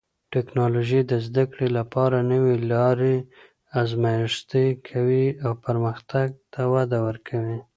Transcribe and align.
ټکنالوژي 0.33 1.01
د 1.11 1.13
زده 1.25 1.43
کړې 1.51 1.67
لپاره 1.77 2.17
نوې 2.31 2.55
لارې 2.71 3.15
ازمېښتي 3.79 4.67
کوي 4.89 5.27
او 5.45 5.51
پرمختګ 5.65 6.27
ته 6.53 6.61
وده 6.73 6.99
ورکوي. 7.07 7.59